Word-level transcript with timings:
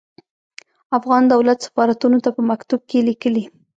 افغان 0.97 1.23
دولت 1.33 1.57
سفارتونو 1.67 2.17
ته 2.23 2.29
په 2.35 2.41
مکتوب 2.49 2.81
کې 2.89 2.99
ليکلي. 3.07 3.43